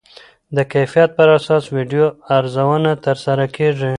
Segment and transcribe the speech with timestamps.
[0.55, 2.05] د کیفیت پر اساس ویډیو
[2.37, 3.89] ارزونه ترسره کېږي.